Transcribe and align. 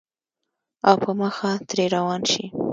او 0.87 0.95
پۀ 1.03 1.11
مخه 1.21 1.51
ترې 1.69 1.85
روان 1.95 2.21
شې 2.31 2.45